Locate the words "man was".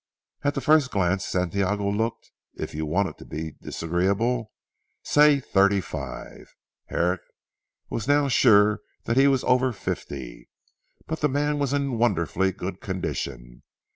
11.29-11.71